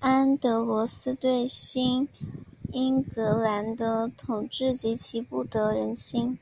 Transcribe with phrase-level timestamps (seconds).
[0.00, 2.06] 安德罗斯对新
[2.70, 6.38] 英格兰的统治极其不得人心。